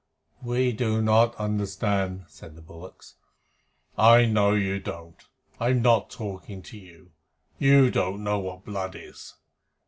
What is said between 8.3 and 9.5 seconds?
what blood is."